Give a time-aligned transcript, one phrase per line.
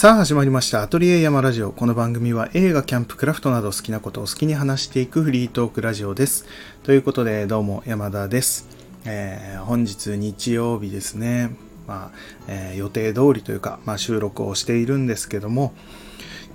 [0.00, 0.82] さあ始まりました。
[0.82, 1.72] アトリエ山ラジオ。
[1.72, 6.46] この番組は映画、キャンプ、クラフトなど好きなことを好きに話していくフリートークラジオです。
[6.84, 8.68] ということで、どうも山田です。
[9.04, 11.50] えー本日日曜日ですね。
[11.88, 15.74] まあ、えー予定通りというか、まあ、収録をしているんですけども、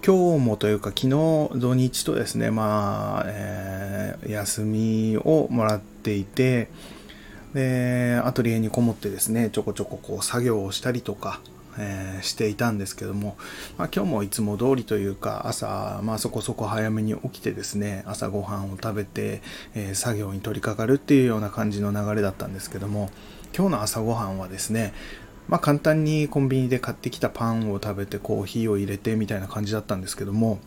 [0.07, 1.09] 今日もというか昨日
[1.59, 6.69] 土日とですね、まあ、えー休みをもらっていて、
[7.53, 11.41] で、アトリエにこもってですね、ちょこちょここう作業をしたりとか、
[11.77, 13.35] えーしていたんですけども、
[13.77, 19.41] まあ、今日もいつも通りというか朝、まあ、そこそこ早めに起きてですね朝ごはんを食べて、
[19.75, 23.09] えー作業に取り掛かるっていうような感じの流れだったんですけども
[23.55, 24.93] 今日の朝ごはんはですね
[25.47, 30.59] まあ簡単にコンビニで買ってきたパンを食べてコーヒーを入れてみたいな感じだったんですけども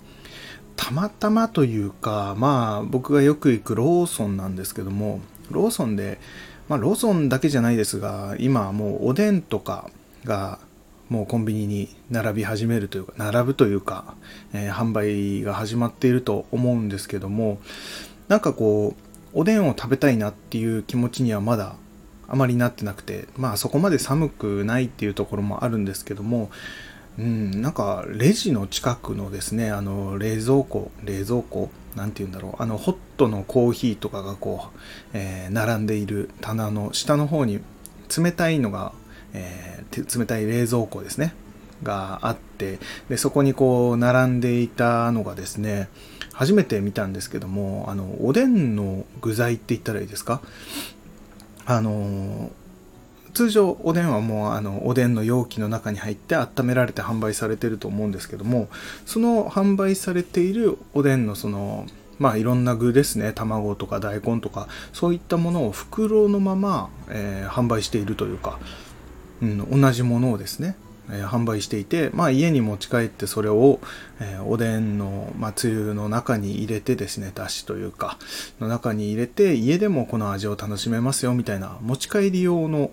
[0.77, 6.19] たまたまというかまあ僕がよく行くローソンなんですけどもローソンで
[6.69, 9.91] まあローソンだけじゃないですが今はもうおでんとか
[10.25, 10.59] が
[11.09, 14.15] もうコンビニに並び始めるというか並ぶというか、
[14.53, 17.59] えー販売が始まっていると思うんですけども
[18.29, 18.95] なんかこ
[19.35, 21.77] うおでんを食べたいなっていう気持ちにはまだ
[22.29, 26.51] あまりなってなくてまあそこまで寒くないっていうところもあるんですけども
[27.19, 34.79] うん、なんかレジの近くのですねあの冷蔵庫冷蔵庫なんて言うんだろうあのホットのコーヒーとかがこう、
[35.15, 37.61] えー並んでいる棚の下の方に
[38.17, 38.93] 冷たいのが、
[39.37, 41.35] えー冷たい冷蔵庫ですね。
[41.83, 42.79] があって
[43.11, 45.89] でそこにこう並んでいたのがですね
[46.33, 50.41] 初めて見たんですけどもあのおでんの具材って言ったらいいですか？
[51.67, 52.51] あの
[53.35, 58.69] 通常おでんはもうあのおでんの容器の中に入って温められて販売されてると思うんですけども
[59.05, 61.87] その販売されているおでんのその
[62.19, 63.33] まあいろんな具ですね。
[63.35, 68.59] 卵とか大根とかそういったものを袋のまま、えー販売しているというか、
[69.43, 70.77] うん、同じものをですね、
[71.11, 73.81] えー販売していて、まあ、家に持ち帰ってそれを、
[74.21, 78.19] えーおでんの、まあ、つゆの中に入れてですねだしというか
[78.61, 82.91] の中に入れて家でもこの味を楽しめますよみたいな持ち帰り用の、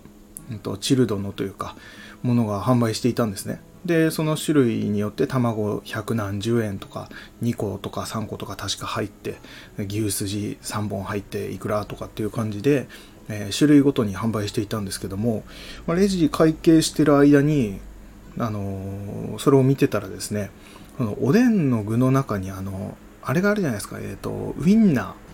[0.50, 1.74] うんとチルドのというか
[2.22, 3.60] ものが販売していたんですね。
[3.84, 7.10] でその種類によって卵百何十円とか
[7.42, 9.36] 2個とか3個とか確か入って
[9.76, 12.88] 牛すじ3本入っていくらとかっていう感じで、
[13.28, 15.44] えー種類ごとに販売していたんですけども、
[15.86, 17.80] まあレジ会計してる間に
[18.38, 20.50] あのーそれを見てたらですね
[20.98, 25.24] このおでんの具の中にあのあれがあるじゃないですかえっ、とウインナー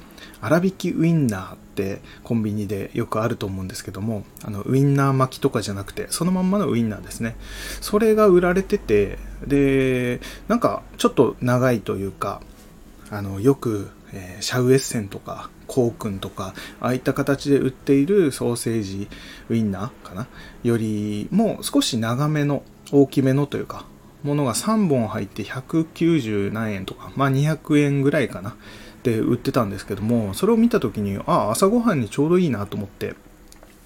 [0.43, 7.37] 粗挽きウインナーってコンビニでよくあると思うんですけどもあのウインナー巻きとかじゃなくてそのまんまのウインナーですね。
[7.81, 12.41] それが売られててでなんかちょっと長いというか
[13.11, 19.09] あのよく、えーシャウエッセンとかコークンとかああいった形で売っているソーセージ
[19.49, 20.27] ウインナーかな？
[20.63, 22.63] よりも少し長めの
[22.93, 23.85] 大きめのというか
[24.23, 28.57] ものが3本入って190何円とかまあ200円ぐらいかな？
[29.03, 33.15] で売ってたんですけどもそれを見た時にああ朝ごはんにちょうどいいなと思って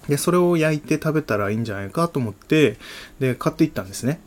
[0.09, 2.77] でそれを焼いて食べたらいいんじゃないかと思って
[3.19, 4.19] で買っていったんですね。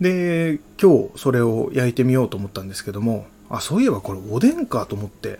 [0.00, 5.38] で今日それを焼いてみようと思ったんですけどもあそういえばこれおでんかと思って。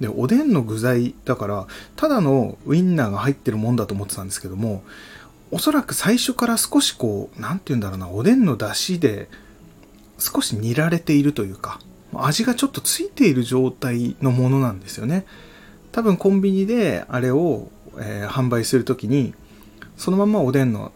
[0.00, 1.66] でおでんの具材だから
[1.96, 4.84] ただのウインナーが入ってるもんだと思ってたんですけども
[5.50, 9.28] おそらく最初から少しこう何て言うんだろうなおでんの出汁で
[10.18, 11.80] 少し煮られているというか
[12.14, 15.26] 味がちょっとついている状態のものなんですよね。
[15.90, 19.34] 多分コンビニであれを、えー販売するときに
[19.96, 20.92] そのままおでんの、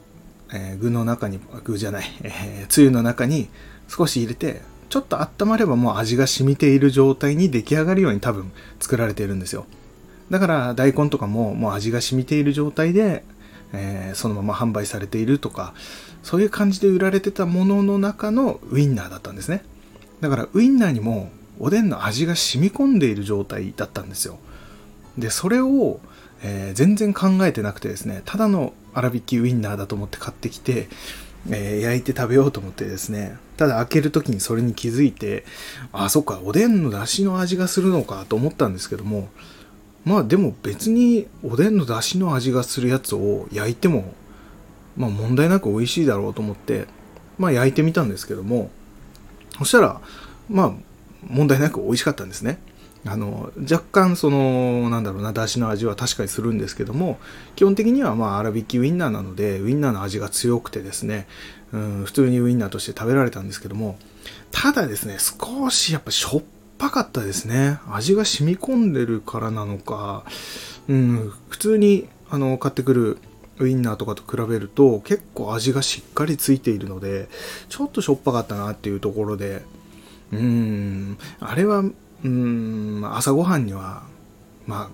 [0.53, 3.49] えー具の中に具じゃない、えーつゆの中に
[3.89, 9.65] 少し入れてちょっと温まればもう味が染みている状態に出来上がるように多分作られているんですよ。
[10.29, 13.25] だから大根とかももう味が染みている状態で、
[13.73, 15.73] えーそのまま販売されているとか
[16.23, 19.65] そういう感じで売られてたものの中のウインナーだったんですね。
[20.21, 24.39] だからウインナーにもおでんの味が染み込んでいる状態だったんですよ。
[25.17, 26.01] でそれを、
[26.43, 30.91] えー全然考えてなくてですねただの粗挽きウインナーだと思って買ってきて、
[31.51, 35.45] えー焼いて食べようと思ってですねただ開ける時にそれに気づいて
[35.93, 39.29] あそっかおでんの出汁の味がするのかと思ったんですけども
[40.05, 44.15] まあでも別におでんの出汁の味がするやつを焼いても
[44.97, 46.87] まあ問題なく美味しいだろうと思って
[47.39, 48.71] まあ焼いてみたんですけども
[49.59, 50.01] そしたら
[50.49, 50.73] まあ
[51.27, 52.59] 問題なく美味しかったんですね。
[53.05, 57.19] あの若干そのなんだろうな出汁の味は確かにするんですけども
[57.57, 61.27] 基本的にはまあ粗挽きウインナーなのでウインナーの味が強くてですね、
[61.73, 63.99] うん、普通にウインナーとして食べられたんですけども
[64.53, 66.43] ただですね少しやっぱしょっ
[66.79, 67.79] ぱかったですね。
[67.89, 70.25] 味が染み込んでるからなのか、
[70.89, 73.19] うん、普通にあの買ってくる
[73.59, 77.29] ウインナーとかと比べると結構味がしっかりついているので
[77.69, 79.63] ちょっとしょっぱかったなっていうところで
[80.33, 81.85] うーんあれは
[82.25, 84.03] うん朝ごはんには
[84.67, 84.91] まあ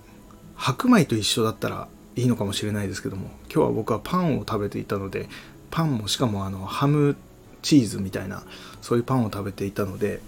[0.56, 5.28] 白米と一緒だったらいいのかもしれないですけども今日は僕はパンを食べていたので
[5.70, 7.16] パンもしかもあのハム
[7.62, 8.42] チーズみたいな
[8.80, 10.20] そういうパンを食べていたので、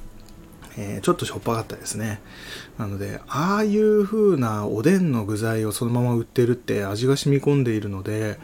[0.77, 2.21] えー、ちょっとしょっぱかったですね。
[2.79, 8.39] なのでああいう風なおでんの具材をそのまま売ってるって味が染み込んでいるので、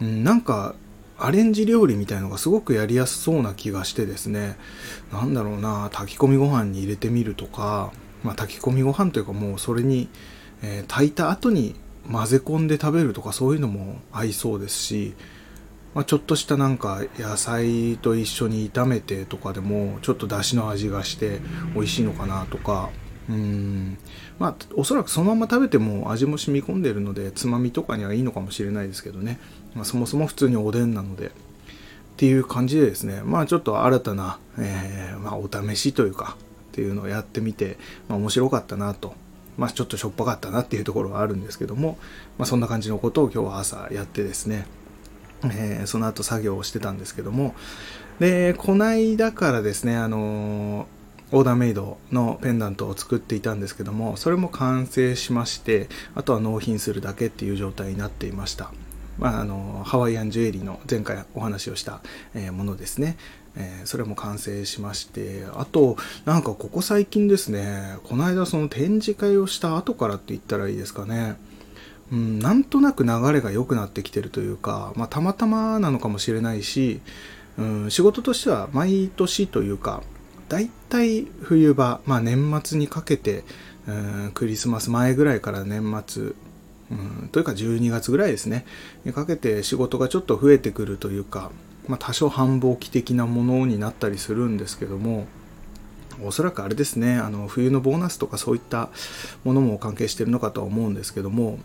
[0.00, 0.74] うん、なんか
[1.20, 4.56] アレンジ料理みたいのがすごくやりやすそうな気がしてですね。
[5.12, 10.08] 何だろうな炊き込みご飯に入れてみるとか、まあ、炊き込みご飯というかもうそれに、
[10.62, 11.74] えー、炊いた後に
[12.10, 15.14] 混ぜ込んで食べるとかそういうのも合いそうですし、
[15.94, 21.40] まあ、ちょっとしたなんか野菜と一緒に炒めてとかでもちょっと出汁の味がして
[21.74, 22.90] 美味しいのかなとか。
[23.28, 23.98] うん。
[24.38, 29.38] まあおそらくそのまま食べても味も染み込んでるのでつまみとかにはいいのかもしれないですけどね、
[29.74, 31.30] まあ、そもそも普通におでんなのでっ
[32.16, 36.36] ていう感じでですねまあちょっと新たな、えー、まあ、お試しというか
[36.70, 37.78] っていうのをやってみて、
[38.08, 39.14] まあ、面白かったなと
[39.60, 41.98] まあ、ちょっとしょっぱかったなっていうところはあるんですけども、
[42.38, 44.66] まあ、そんな感じのことを今日は朝やってですね、
[45.44, 47.54] えー、その後作業をしてたんですけども
[48.20, 58.72] でこないだからですねあのー、オーダーメイドのペンダントを作っていたんですけどもそれも完成しましてあとは納品するだけっていう状態になっていました。
[59.20, 62.00] まあ、あのハワイアンジュエリーの前回お話をした、
[62.34, 63.16] えものですね、
[63.56, 71.36] え、それも完成しましてあとなんかここ最近ですねこの間その展示会をした後からって言ったらいいですかね。
[72.12, 77.00] うん、なんとなく流れが良くなってきてるというか、まあ、たまたまなのかもしれないし、
[77.56, 80.02] うん、仕事としては毎年というか
[80.48, 83.44] だいたい冬場、まあ、年末にかけて、
[83.86, 86.32] うん、クリスマス前ぐらいから年末
[86.90, 86.94] う
[87.24, 88.64] ん、というか12月ぐらいですね。
[89.04, 91.50] にかけて仕事がちょっと増えてくるというか、
[91.86, 95.26] まあ、多少繁忙期的なものになったりするんですけども
[96.22, 98.90] おそらくあれですねあの冬のボーナスとかそういった
[99.44, 101.58] ものも関係してるのかとは思うんですけども、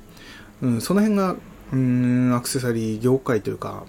[0.61, 1.35] うん、その辺が
[1.73, 3.83] うんアクセサリー業界というか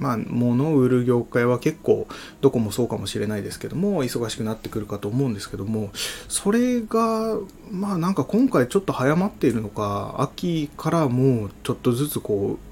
[0.00, 2.08] まあ、物を売る業界は結構
[2.40, 5.90] どこもそうかもしれないですけども忙しくなってくるかと思うんですけども
[6.28, 7.36] それが
[7.70, 12.70] まあなんか今回ちょっと早まっているのか秋からもうちょっとずつこう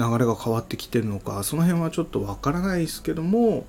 [0.00, 3.64] 流れが変わってきてるのかその辺はちょっとわからないですけども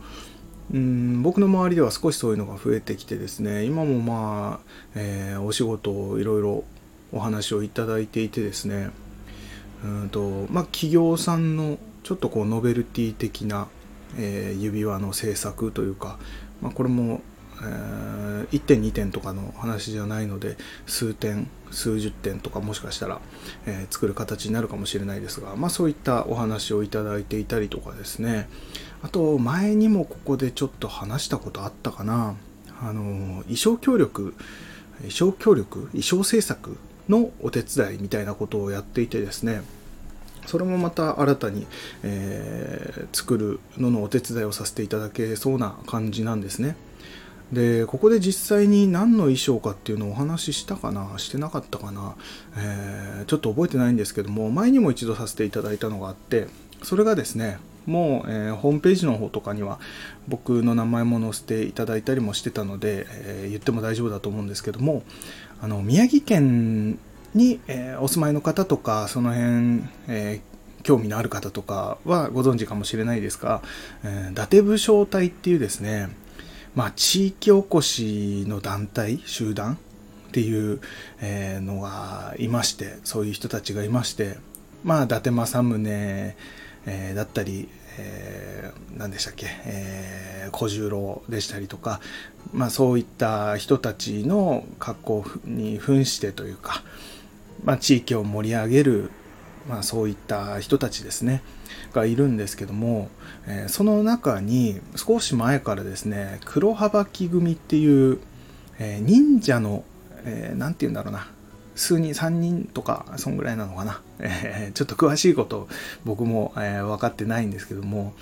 [0.74, 6.64] うん僕の周りでは少しそういうのが増えてきてですね今もまあ、えー、お仕事をいろいろ
[7.12, 8.92] お話をいただいていてですね
[9.84, 11.78] うんとまあ企業さんの
[12.10, 13.68] ちょっとこうノベルティ的な、
[14.18, 16.18] えー、指輪の制作というか、
[16.60, 17.22] まあ、これも、
[17.62, 20.58] えー、1点2点とかの話じゃないので
[20.88, 23.22] 数点数十点とかもしかしたら、
[23.68, 28.50] えー、作る形になるかもしれないですが、まあ、そういったお話をいただいていたりとかですね。
[29.04, 32.34] あと前にもここでちょっと話したことあったかな。
[32.82, 34.34] あの衣装協力
[34.98, 36.76] 衣装協力衣装制作
[37.08, 39.62] のお手伝いみたいなことをやっていてですね。
[40.46, 41.68] それもまた新たに、
[42.04, 46.76] えー、作るののお手伝いをさせていただけそうな感じなんですね。
[47.52, 52.16] でここで実際に何の衣装かっていうのをお話ししたかなしてなかったかな、
[52.56, 56.48] えー、ちょっと覚えてないんですけども前にも一度させていただいたのがあって
[56.84, 59.80] それがですねもう、えー、ホームページの方とかには
[60.28, 65.02] 僕の名前も載せていただいたりもしてたので、えー、言っても大丈夫だと思うんですけども
[65.60, 67.00] あの宮城県
[67.34, 73.62] に、えー、お住まいの方とか、その辺、えー、興味のある方とかはご存知かもしれないですが、
[74.04, 76.10] えー、伊達武将隊っていうですね、
[76.76, 79.74] まあ、地域おこしの団体、集団
[80.30, 80.80] っていう、
[81.22, 84.38] えー、のがいまして、そういう人たちがいまして、
[84.84, 86.36] まあ、伊達政宗、
[86.86, 87.68] えー、だったり、
[87.98, 92.00] えー、何でしたっけ、えー、小十郎でしたりとか、
[92.54, 96.84] まあ、そういった人たちの格好に扮してというか、
[97.64, 99.12] まあ、地域を盛り上げる、
[99.68, 101.42] まあ、そういった人たちですね
[101.94, 103.10] がいるんですけども、
[103.48, 108.20] えー、その中に少し前からですね黒羽き組っていう、
[108.80, 109.84] えー、忍者の
[110.24, 111.28] 何、えー、て言うんだろうな
[111.76, 115.70] 数人3人とかそんぐらいなのかな、えー、ちょっと詳しいこと
[116.04, 118.14] 僕も、え、分かってないんですけども、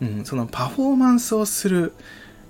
[0.00, 1.92] うん、そのパフォーマンスをする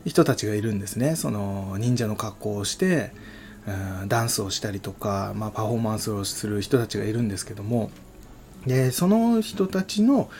[0.04, 1.16] 人たちがいるんですね。
[1.16, 3.12] その忍者の格好をして
[4.08, 7.90] ダンスをしたりとか、まあ、パフォーマンスをする人たちがいるんですけども
[8.66, 10.30] でその人たちの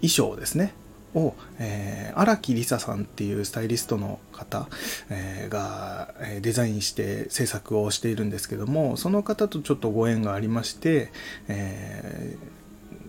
[0.00, 0.74] 衣装ですね
[1.14, 4.68] を、えー、荒木梨沙さんっていうスタイリストの方、
[5.10, 11.12] えー、がデザインして制作をしているんですけどもその方とちょっとご縁がありまして、
[11.48, 12.36] え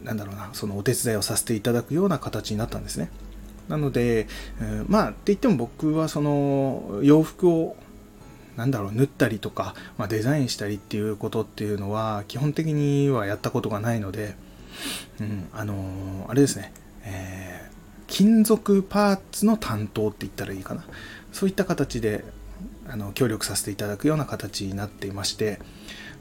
[0.03, 3.09] なんだろうな、そのお手伝いをさせていただくような形になったんですね。
[3.69, 4.27] なので、
[4.59, 7.77] えー、まあ、って言っても僕はその洋服を
[8.55, 14.35] なんだろう、縫ったりとか、まあ、デザインしたりっていうことっていうのは、基本的にはやったことがないので、
[15.19, 17.73] うん、あのー、あれですね、えー、
[18.07, 20.85] 金属パーツの担当って言ったらいいかな。
[21.31, 22.23] そういった形で、
[22.87, 25.59] あの、協力させていただくような形になっていまして、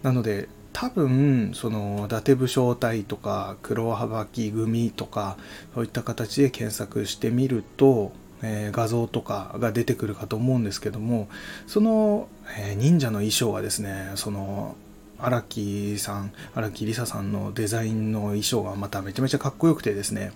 [0.02, 5.36] なので、多分、その、伊達武将隊とか、黒幅木組とか、
[5.74, 11.28] そういった形で検索してみると、え、画像とかが出てくるかと思うんですけども
[11.66, 14.76] その、え、忍者の衣装はですねその
[15.18, 20.32] 荒木さん荒木梨沙さんのデザインの衣装がまためちゃめちゃかっこよくてですね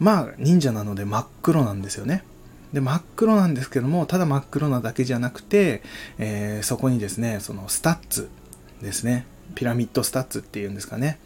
[0.00, 2.22] まあ忍者なので真っ黒なんですよね。
[2.72, 5.82] で真っ黒なんですけどもただ真っ黒なだけじゃなくて、
[6.18, 8.28] えー、そこにですねそのスタッツ
[8.82, 9.26] ですね。
[9.54, 11.18] ピラミッドスタッツっていうんですかね。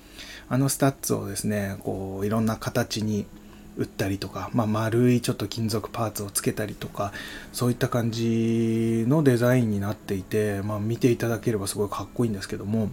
[0.49, 3.26] あのスタッツをですねこういろんな形に
[3.76, 7.12] 打ったりとか、まあ、丸いちょっと金属パーツをつけたりとか
[7.52, 12.91] そういった感じのデザインになっていて、まあ、見ていただければすごいかっこいいんですけども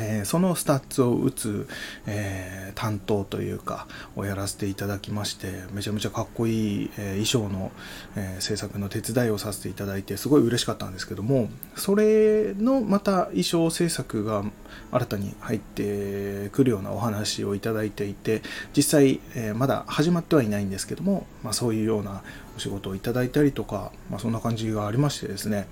[0.00, 1.68] えー、そのスタッツを打つ、
[2.06, 3.86] えー、担当というか
[4.16, 7.72] をやらせていただきましてめちゃめちゃかっこいい、えー、衣装の、
[8.16, 14.44] え制作の手伝いをさせていただいてすごい嬉しかったんですけどもそれのまた衣装制作が
[14.90, 18.42] 新たに入ってくるようなお話をいただいていて
[18.76, 22.22] 実際、えまだ始まってはいないんですけども、まあ、そういうような
[22.56, 25.68] お仕事をいただいたりとか、まあ、そんな感じがありましてですね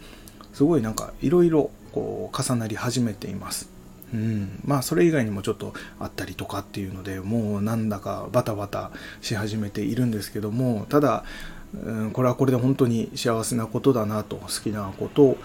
[0.53, 3.76] すごいなんかいろいろ重なり始めています。
[4.15, 11.25] うん、まあそれ以外にもちょっとあったりとかっていうのでもうなんだかバタバタし始めているんですけどもただ、
[11.75, 15.37] うん、これはこれで本当に幸せなことだなと好きなこと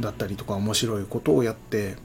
[0.00, 1.96] だったりとか面白いことをやって、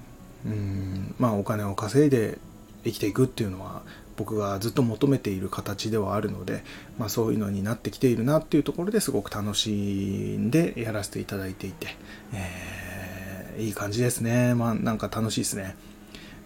[0.45, 2.37] うん、まあお金を稼いで
[2.83, 3.81] 生きていくっていうのは
[4.15, 6.63] 僕がずっと求めている形ではあるので、
[6.99, 11.87] まあ、そういうのになってきているなっていうところですごく楽しんでやらせていただいていて、
[12.33, 15.75] えー、いい感じですねまあなんか楽しいですね。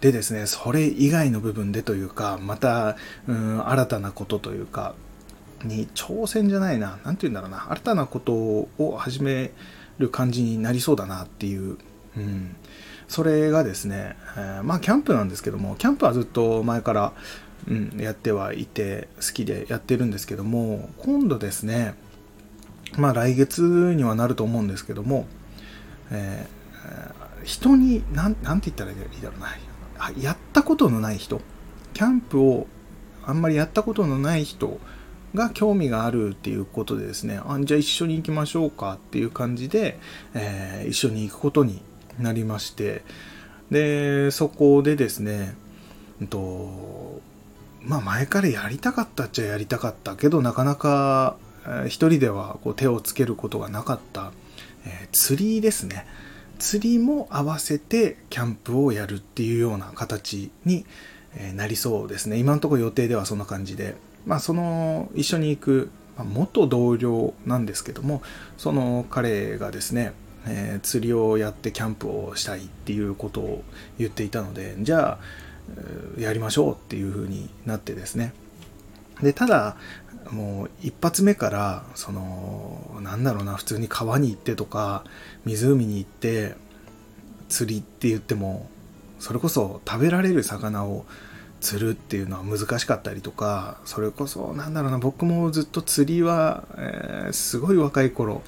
[0.02, 4.94] でですね、それ以外の部分でというか、また、うん、新たなことというか、
[5.64, 9.52] に挑戦じゃないな、なんて言うんだろうな、新たなことを始め
[9.98, 11.78] る感じになりそうだなっていう、
[12.16, 12.56] うん、
[13.08, 17.14] それがですね、えー、まあキャンプなんですけども、キャンプはずっと前から、
[17.68, 21.96] うん、やってはいて、好きでやってるんですけども、今度ですね、
[22.98, 23.62] まあ来月
[23.96, 25.26] にはなると思うんですけども、
[26.12, 29.48] えー、人に、なん、なんて言ったらいいだろうな、
[30.18, 31.42] やったことのない人、
[31.94, 32.68] キャンプを
[33.26, 34.80] あんまりやったことのない人
[35.34, 40.00] が興味があるっていうことでですね、あじゃあ一緒に行きましょうかっていう感じで、
[40.34, 41.82] えー、一緒に行くことに
[42.20, 43.04] なりまして、
[43.70, 45.56] で、そこでですね、
[46.22, 47.22] うんと、
[47.82, 51.38] まあ前からやりたかったっちゃやりたかったけど、なかなか
[51.88, 54.32] 一人ではこう手をつけることがなかった、
[54.86, 56.06] えー、釣りですね。
[56.58, 60.86] 釣りも合わせてキャンプをやるっていうような形に
[61.56, 62.38] なりそうですね。
[62.38, 63.96] 今のところ予定ではそんな感じで。
[64.26, 65.90] まあその一緒に行く
[66.24, 68.22] 元同僚なんですけども、
[68.58, 70.14] その彼がですね、
[70.48, 73.64] えー、釣りをやってキャンプをしたいっていうことを
[74.00, 75.20] 言っていたので、じゃあ、
[76.20, 78.34] やりましょうっていう風になってですね。
[79.22, 79.78] で、ただ、
[80.32, 85.04] もう一発目から、その、なんだろうな、普通に川に行ってとか、
[85.46, 86.56] 湖に行って、
[87.50, 88.70] 釣りって言っても、
[89.20, 91.06] それこそ食べられる魚を
[91.60, 98.42] 釣るっていうのは難しかったりとか、それこそ、なんだろうな、僕もずっと釣りは、えー、すごい若い頃、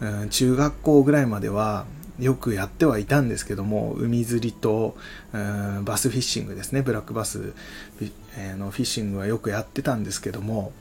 [0.00, 1.86] うん、中学校ぐらいまでは、
[2.18, 4.96] よくやってはいたんですけども、海釣りと、
[5.32, 7.54] うん、バスフィッシングですね、ブラックバス
[8.58, 10.72] のフィッシングはよくやってたんですけども、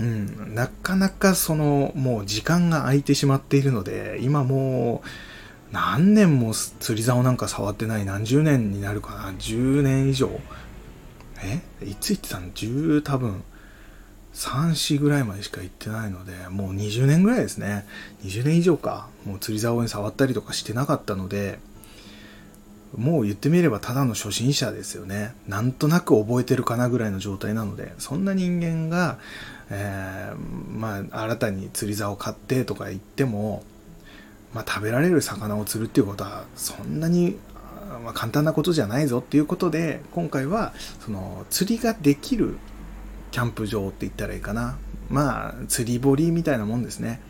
[0.00, 5.08] うん、なかなかその、もう時間が空いてしまっているので、今もう、
[5.72, 10.30] 何年も釣り竿なんか触ってない何十年になるかな ?10 年以上
[11.42, 11.60] え？
[11.84, 13.42] いつ行ってたの ?10 多分、
[14.34, 17.86] 3、4ぐらいまでしか行ってないので、もう20年ぐらいですね。
[18.24, 19.08] 20年以上か。
[19.24, 21.58] もう釣り竿に触ったりとかしてなかったので、
[22.96, 25.34] もう言ってみればただの初心者ですよね。
[25.46, 29.18] なんとなく覚えてるかなぐらいの状態なので、そんな人間が、
[29.70, 33.62] えー、まあ、新たに釣り竿を買ってとか言っても、
[34.52, 37.36] まあ、食べられる魚を釣るっていうことは、そんなに、
[38.04, 40.72] まあ、簡単なことじゃないぞっていうことで、今回は、
[41.04, 42.56] その、釣りができる
[43.30, 44.76] キャンプ場って言ったらいいかな。
[45.08, 47.20] まあ、釣り堀みたいなもんですね。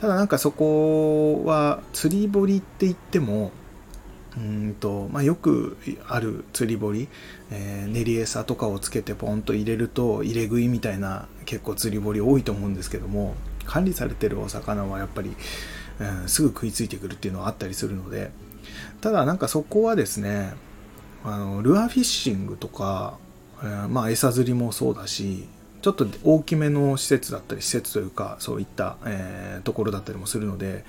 [0.00, 3.52] ただなんかそこは、釣り堀って言っても、
[4.36, 7.08] うんとまあ、よくある釣り堀、
[7.50, 15.34] えー、練り餌とかをつけてポンと入れると入れ食いみたいな結構釣り堀多いと思うんですけども管理されてるお魚はやっぱり、
[16.00, 18.30] うん、すぐ食いついてくるっていうのはあったりするので
[19.00, 20.52] ただなんかそこはですね
[21.24, 23.18] あのルアーフィッシングとか、
[23.62, 25.48] えー、まあ餌釣りもそうだし
[25.80, 30.84] ちょっと大きめの施設だったり施設というかそういった、えー、ところだったりもするので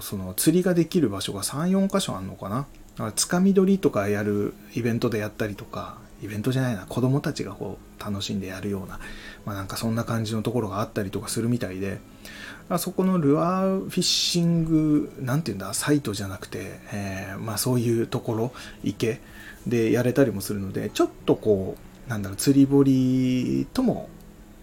[0.00, 2.56] その釣りができる場所が34箇所あるのかな？
[2.56, 2.64] だ
[2.98, 8.98] からつかみ取りとかやるイベントでやったりとかイベントじゃないな子供たちがこう楽しんでやるような、
[9.44, 12.00] まあ、なんかそんな感じのところがあったりとかするみたいで
[12.78, 19.20] そこのルアーフィッシングなんていうんだサイトじゃなくて、えー、まあ、そういうところ池
[19.66, 24.08] でやれたりもするのでちょっとこうなんだろう釣り堀とも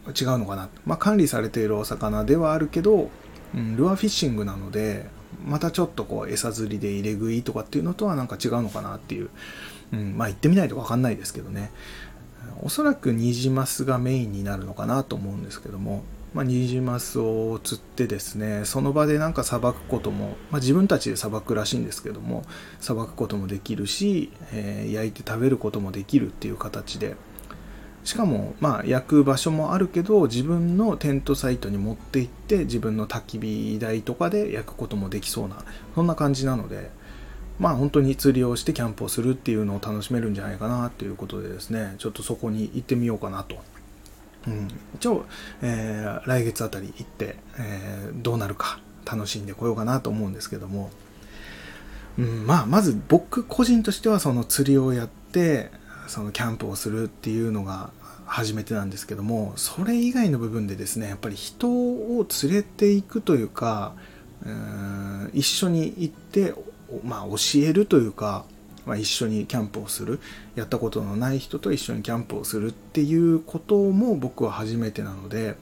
[0.08, 3.10] 違うのかな、まあ、管理されているお魚ではあるけど
[3.56, 5.08] うん、ルアーフィッシングなので
[5.46, 9.30] またちょっとこう餌釣りで入れ食いとかっていうのとはなんか違うのかなっていう、
[9.94, 11.72] うん、まあ行ってみないと分かんないですけどね。
[12.62, 22.44] おそらくニジマスがメインになるのかなと思うんですけども、まあ、ニジマスを釣ってですねその場でなんかさばくことも、まあ、自分たちでさばくらしいんですけども
[22.80, 27.16] さばくこともできるし、えー、焼いて食べることもできるっていう形で
[28.06, 35.58] しかもまあ焼く場所もあるけど自分のテントサイトに持って行って自分の焚き火台とかで焼くこともできそうな
[35.96, 36.92] そんな感じなので
[37.58, 43.58] まあ本当に釣りをしてキャンプをするっていうのを楽しめるんじゃないかなということでですねちょっとそこに行ってみようかなと。
[44.48, 45.26] うん、一応、
[45.64, 50.92] えー、来月あたり行って、えー、どうなるか楽しんでこようかなと思うんですけども、
[52.20, 55.72] うん、まあまず僕個人としてはその釣りをやって
[56.08, 57.92] そのキャンプをするっていうのが
[58.26, 63.94] 初めてなんですけどもそれ以外の部分でですねやっぱり人を連れていくというか
[64.46, 66.54] うん一緒に行って
[67.04, 68.46] まあ教えるというか、
[68.86, 70.20] まあ、一緒にキャンプをする
[70.56, 75.56] やったことのない人と一緒にキャンプをするっていうことも僕は初めてなので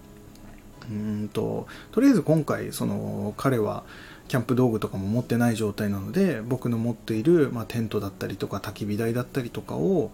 [0.90, 3.84] うんととりあえず今回その彼は
[4.28, 10.12] キャンプ道具とかも持ってない状態なので僕の持っている、まあ、テントだったりとか焚き火台だったりとかを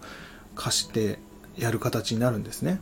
[0.54, 1.18] 貸して
[1.56, 2.80] やる形になるんですね。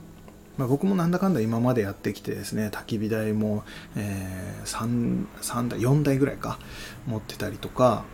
[0.56, 3.62] まあ、僕もなんだかんだ今までやってきてですね焚き火台も、
[3.96, 6.58] えー、3, 3台4台ぐらいか
[7.06, 8.04] 持ってたりとか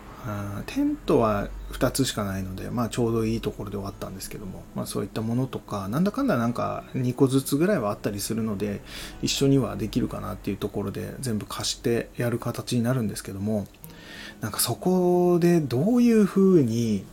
[0.66, 8.80] テントは2つしかないので、まあ、ちょうどいいところで終わったんですけども、まあ、そういったものとかなんだかんだなんか2個ずつぐらいはあったりするので
[9.22, 13.66] 一緒にはできるかなっていうところで全部貸してやる形になるんですけども
[14.40, 17.04] なんかそこでどういうふうに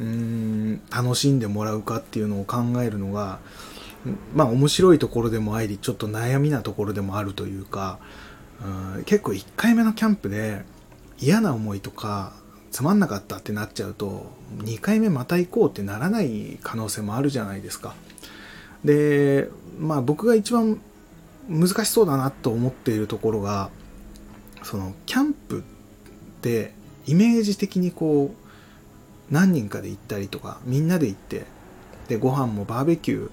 [0.00, 3.38] うん楽しんでもらうかっていうのを考えるのが
[4.34, 7.98] まあ面白いところでもありちょっと悩みなところでもあるというか
[9.06, 10.62] 結構1回目のキャンプで
[11.18, 12.32] 嫌な思いとか
[12.70, 17.94] つまんなかったってなっちゃうと2回目また行こうってならない可能性もあるじゃないですか。
[18.84, 20.80] でまあ僕が一番
[21.48, 23.70] 難しそうだなと思っているところが
[24.62, 25.62] そのキャンプっ
[26.40, 26.72] て
[27.06, 28.41] イメージ的にこう
[29.32, 31.46] 何人かで行ったりとかみんなで行って
[32.06, 33.30] でご飯もバーベキュ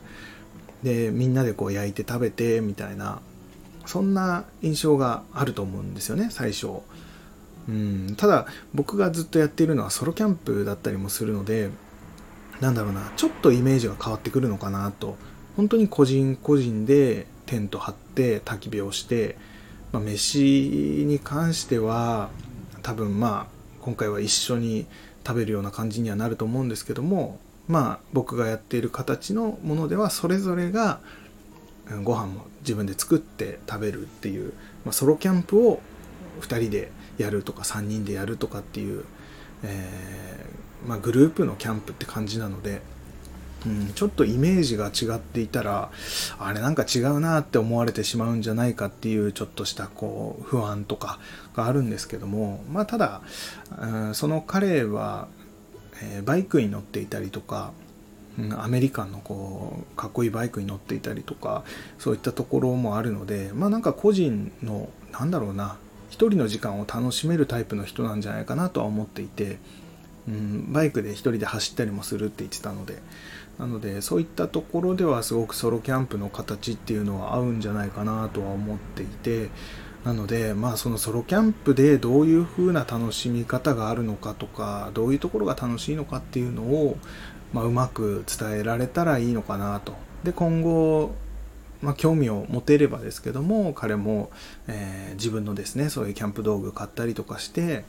[0.83, 3.19] ーでみんなでこう焼いて食べてみたいな
[3.85, 6.81] そんな印象があると思うんですよね最初。
[7.67, 11.69] うんただ僕がずっとやっているのはソロキャンプだったりもするので
[12.61, 15.17] なんだろうなちょっとイメージが変わってくるのかなと
[15.55, 19.37] 本当に個人個人でテント張って焚き火をして、
[19.91, 20.39] まあ、飯
[21.05, 22.29] に関しては
[22.81, 24.87] 多分まあ今回は一緒に
[25.29, 27.37] 食べるような感じにはなると思うんですけども
[27.67, 31.01] まあ僕がやっている形のものではそれぞれが
[32.03, 34.53] ご飯も自分で作って食べるっていう、
[34.85, 35.81] まあ、ソロキャンプを
[36.41, 39.05] 2人でやるとか3人でやるとかっていう、
[39.63, 42.81] えー、まあ、グループのキャンプって感じなので、
[43.65, 45.91] うん、ちょっとイメージが違っていたら
[46.37, 51.19] あれなんか違うなって思われてしまうんじゃないかっていうちょっとしたこう不安とか
[51.55, 53.21] があるんですけどもまあただ、
[53.77, 55.27] うん、その彼は、
[56.01, 57.73] えー、バイクに乗っていたりとか
[58.37, 61.63] うんアメリカンのこうかっこいいバイクに乗っていたりとか
[61.97, 65.77] そういったところもあるのでまあなんか個人のなんだろうな
[66.09, 69.57] 一人の時間を楽しめるタイプの人なんじゃないかなとは思っていて、
[70.27, 72.99] うん、バイクで一人で走ったりもするって言ってたので
[73.59, 79.49] なのでそういったところではすごくソロキャンプの形っていうのは合うんじゃないかなとは思っていて
[80.05, 86.97] なのでまあそのソロキャンプでどういう風な楽しみ方があるのかとかどういうところが楽しいのかっていうのを、
[87.51, 89.93] まあ、うまく伝えられたらいいのかなと。
[90.23, 91.13] で今後
[91.81, 94.31] まあ、興味を持てればですけども彼も、
[94.67, 97.85] えー、自分のですねそういうキャンプ道具買ったりとかして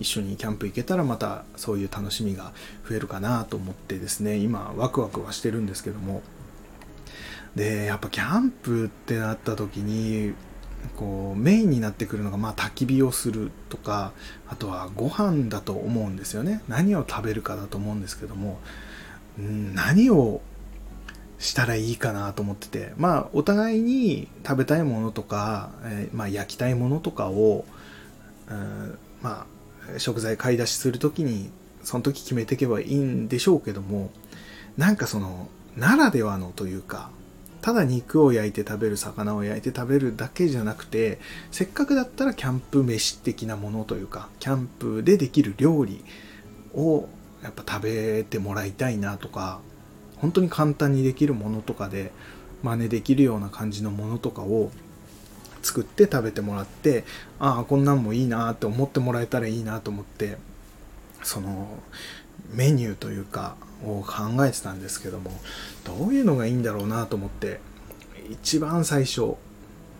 [0.00, 2.52] 一緒にキャンプ行けたらまたそういう楽しみが
[2.88, 6.22] 増えるかなと思ってですね今ワクワクはしてるんですけども。
[7.54, 10.34] でやっぱキャンプってなった時に
[10.96, 14.12] こうメインになってくるのがまあ焚き火をするとか
[14.48, 16.62] あとはご飯だと思うんですよね。
[16.68, 18.60] 何を食べるかだと思うんですけども
[19.36, 20.40] 何を
[21.38, 22.92] したらいいかなと思ってて。
[22.96, 27.64] まあお互いに食べたいものとか、えー、まあ、焼きたいものとかを、
[28.48, 29.59] うん、まあ
[29.98, 31.50] 食材買い出しする時に
[31.82, 34.10] その時決めていけばいいんでしょうけども
[34.76, 37.10] なんかそのならではのというか
[37.60, 41.18] ただ肉を焼いて食べる魚を焼いて食べるだけじゃなくて
[41.50, 46.02] せっかくだったらキャンプ飯的なものというかキャンプでできる料理
[46.74, 47.08] を
[47.42, 49.60] やっぱ食べてもらいたいなとか
[50.16, 52.12] 本当に簡単にできるものとかで
[52.62, 54.70] 真似できるような感じのものとかを
[55.62, 57.04] 作って食べてもらって
[57.38, 60.38] ああこんなんもいいなって思ってもらえたらいいなと思って
[61.22, 61.68] その
[62.52, 65.30] メニューというかを考えてたんですけども
[65.84, 67.60] どういうのがいいんだろうなと思って
[68.30, 69.34] 一番最初、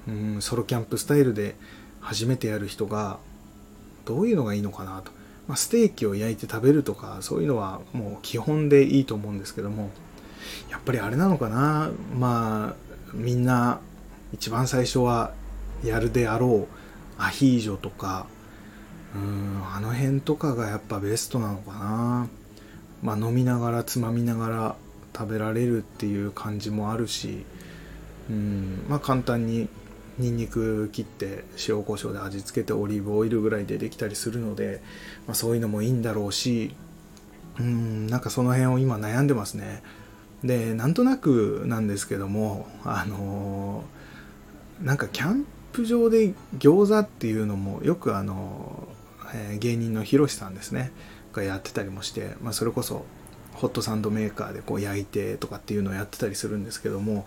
[0.08, 1.56] うん、ソロキャンプスタイルで
[2.00, 3.18] 初めてやる人が
[4.04, 5.12] どういうのがいいのかなと、
[5.46, 9.90] まあ、ステーキを焼いて食べるとかそういうのはもう基本でいいと思うんですけども
[10.70, 11.90] やっぱりあれなのかな。
[12.16, 13.80] まあみんな
[14.32, 15.32] 一番最初は
[15.84, 18.26] やるであろうアヒージョとか
[19.14, 22.28] うんあの辺とかがやっぱベストなのかな。
[23.02, 24.76] まあ、飲みながらつまみながら
[25.16, 27.44] 食べられるっていう感じもあるし、
[28.28, 29.68] うんまあ、簡単に
[30.18, 34.82] にんにく切って塩コショウで味付けてオリーブオイルぐらいでできたりするので、
[35.26, 36.74] まあ、そういうのもいいんだろうし
[37.58, 39.82] うんなんかその辺を今悩んでますね。
[40.44, 48.88] でなんとなくなんですけどもあのー、なんかキャンプ場で餃子っていうのもよくあの、
[49.34, 50.92] えー、芸人のひろしさんですね。
[51.32, 53.04] がやってたりもして、まあ、それこそ
[53.54, 57.26] ホットサンドメーカーでこう焼いてとかっていうのをやってたりするんですけども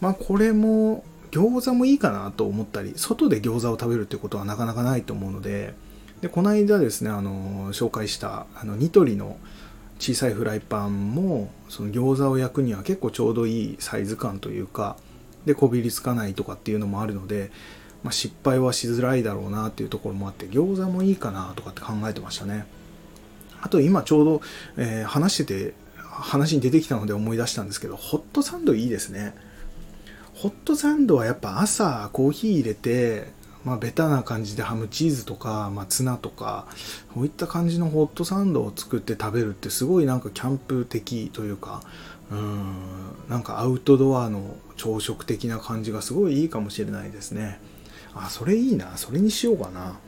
[0.00, 5.74] まあこれも餃子もいいかなと思ったり外で餃子を食べるってことはなかなかないと思うので
[6.20, 9.38] でこの間ですねあの紹介したあのニトリの
[9.98, 14.96] 小さいフライパンもその餃子を焼くには結構ちょうどいいサイズ感というか
[15.46, 17.50] でこびりつかないとかっていうのもあるので、
[18.02, 22.66] まあ、失敗はしづらいだろうなっていうところもあって餃子もいいかなとかって考えてましたね。
[23.60, 24.42] あと今ちょうど、
[24.76, 29.34] えー、話してて、話に出てきたので思い出したんですけど、ホットサンドいいですね。
[30.34, 33.28] ホットサンドはやっぱ朝コーヒー入れて、
[33.64, 36.66] まあ、ベタな感じでハムチーズとか、まあ、ツナとか、
[37.14, 41.82] そういった感じのホットサンドを作って食べるってすごいなんかキャンプ的というか、
[42.32, 42.74] うん、
[43.28, 47.60] なんかアウトドアの朝食的な感じがすごいいいかもしれないですね。
[48.14, 48.96] あ、それいいな。
[48.96, 49.98] それにしようかな。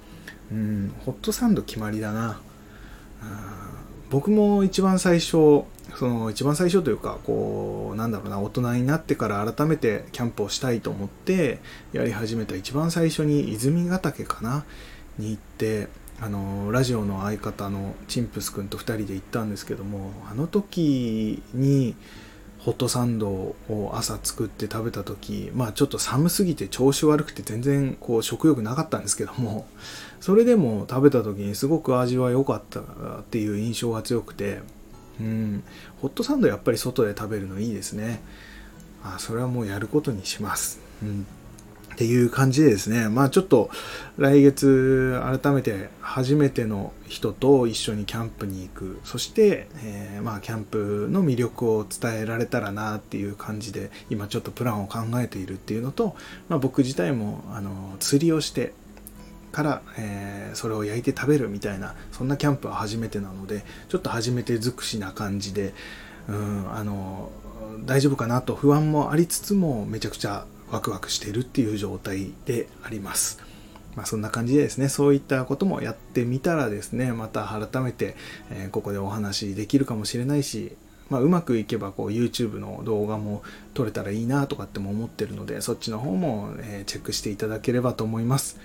[0.53, 2.41] うん、ホットサンド決まりだな。
[4.11, 5.65] 僕も一番最初
[5.97, 11.59] その一番最初というかこうなんだろうな大人になってから改めてキャンプをしたいと思って
[11.93, 14.65] やり始めた一番最初に泉ヶ岳かな
[15.19, 15.89] に行って
[16.21, 21.97] あのラジオの相方のチンプス君と2人で行ったんですけどもあの時に
[22.65, 29.67] ホットサンドを朝作って食べた時まあちょっと寒すぎて調子悪くて全然こう食欲なかったんですけども
[30.21, 34.63] それでも食べた時にすごく味は良かったっていう印象が強くて
[35.21, 35.63] うん
[36.01, 38.23] ホットサンドやっぱり外で食べるのいいですね。
[39.05, 40.81] あそれはもうやることにします。
[41.03, 41.27] うん。
[41.95, 43.71] っていう感じでですね、まあちょっと
[44.19, 56.17] 来月改めて初めての人と一緒にキャンプに行く、そして、えー、まあキャンプの魅力を伝えられたらなっていう感じで今ちょっとプランを考えているっていうのと、
[56.49, 58.75] まあ僕自体もあの釣りをして
[59.53, 65.75] から、えー、それを焼いて食べるみたいなそんなキャンプは初めてなのでちょっと初めて尽くしな感じで
[66.29, 67.31] うんあの
[67.85, 73.39] 大丈夫かなと不安もありつつもめちゃくちゃワクワクしているっていう状態であります。
[73.95, 78.17] まあ、そんな感じでですね、そういったこともやってみたらですね、また改めて、
[78.51, 80.77] え、ここでお話できるかもしれないし、
[81.11, 88.59] まあ、うまくいけばこう YouTube の動画も撮れたらいいなとかっても思ってるので、そっちの方も、え、チェックしていただければと思います。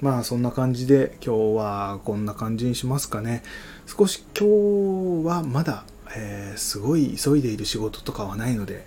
[0.00, 3.42] まあそんな感じで今日はこんな感じにしますかね。
[3.86, 8.84] 少し今日はまだ、えー、すごい急いでいる仕事とかはないので、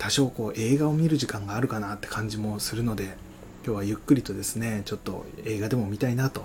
[0.00, 3.16] 多少こう映画を見る時間があるかなって感じもするので
[3.64, 6.44] 今日はゆっくりとですねちょっと映画でも見たいなと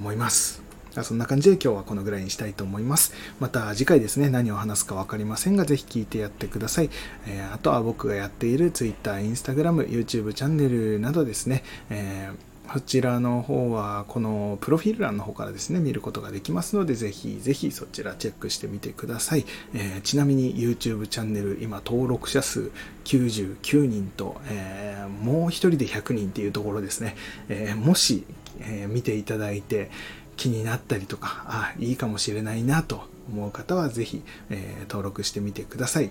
[0.00, 0.68] 思います
[1.02, 3.12] そんな感じで今日はこのぐらいにしたいと思います。
[3.38, 6.90] また次回ですね、何を話すか分かりませんが、ぜひ聞いてやってください。
[7.26, 19.46] え、あとは僕がやっている Twitter、Instagram、YouTube チャンネルなどですね、えーそちらの方は、このプロフィール欄の方からですね、見ることができますので、ぜひぜひそちらチェックしてみてください。
[19.74, 22.70] えー、ちなみに YouTube チャンネル、今登録者数
[23.04, 27.16] 99人と、えー、もう一人で100人っていうところですね。
[27.48, 28.24] えー、もし、
[28.60, 29.90] え見ていただいて
[30.36, 36.10] 気になったりとか、あ、いいかもしれないなと思う方は、ぜひ、え登録してみてください。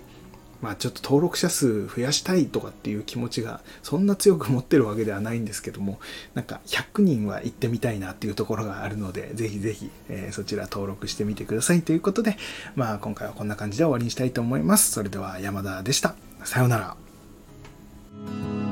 [0.60, 5.98] まあちょっと登録者数増やしたいとかっていう気持ちがそんな強く持ってるわけではないんですけども、
[6.34, 12.36] なんか100人は行ってみたいなっていうところがあるので、ぜひぜひ、えー、そちら登録してみてくださいということで、
[12.74, 14.92] まあ今回はこんな感じで終わりにしたいと思います。
[14.92, 16.14] それでは山田でした。
[16.44, 18.67] さようなら。